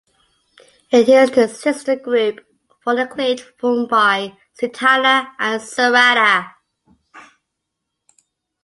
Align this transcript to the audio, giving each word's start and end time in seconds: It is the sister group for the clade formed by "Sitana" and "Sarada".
It 0.89 1.07
is 1.09 1.29
the 1.29 1.47
sister 1.47 1.95
group 1.95 2.43
for 2.83 2.95
the 2.95 3.05
clade 3.05 3.39
formed 3.59 3.89
by 3.89 4.35
"Sitana" 4.59 5.27
and 5.37 5.61
"Sarada". 5.61 6.53